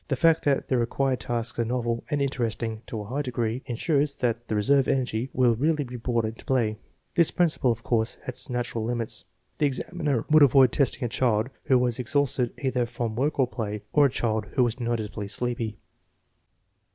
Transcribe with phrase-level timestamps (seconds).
[0.07, 4.15] The fact that the required tasks are novel and interesting to a high degree insures
[4.15, 6.79] that the reserve energy will really be brought into play.
[7.13, 9.25] This principle, of course, has its natural limits.
[9.59, 13.83] The examiner would avoid testing a child who was exhausted either from work or play,
[13.93, 15.77] or a child who was noticeably sleepy.